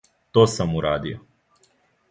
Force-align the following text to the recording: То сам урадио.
То 0.33 0.45
сам 0.53 0.73
урадио. 0.79 1.21